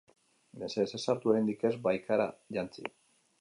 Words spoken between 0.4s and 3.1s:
Mesedez, ez sartu oraindik ez baikara jantzi!